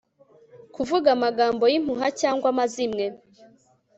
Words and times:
kuvuga 0.75 1.07
amagambo 1.15 1.63
y'impuha 1.71 2.07
cyangwa 2.21 2.45
amazimwe 2.53 3.05